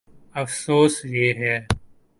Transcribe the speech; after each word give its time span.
افسوس، 0.35 1.05
یہ 1.05 1.33
ہے۔ 1.33 1.55